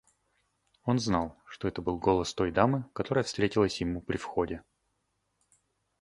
[0.81, 4.63] Он знал, что это был голос той дамы, которая встретилась ему при входе.